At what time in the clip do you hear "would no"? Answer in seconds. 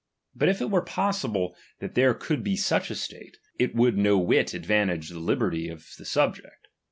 3.75-4.17